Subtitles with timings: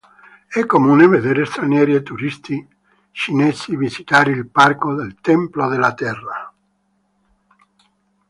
[0.47, 2.67] È comune vedere stranieri e turisti
[3.11, 6.51] cinesi visitare il parco del Tempio della Terra.